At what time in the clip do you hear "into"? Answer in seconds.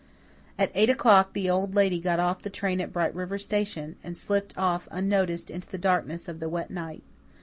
5.51-5.67